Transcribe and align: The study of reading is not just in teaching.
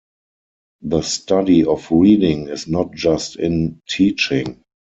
The 0.81 1.03
study 1.03 1.63
of 1.63 1.91
reading 1.91 2.47
is 2.47 2.67
not 2.67 2.91
just 2.91 3.35
in 3.35 3.79
teaching. 3.87 4.63